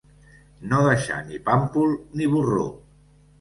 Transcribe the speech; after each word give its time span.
No 0.71 0.79
deixar 0.87 1.17
ni 1.27 1.39
pàmpol 1.51 1.93
ni 2.23 2.31
borró. 2.33 2.65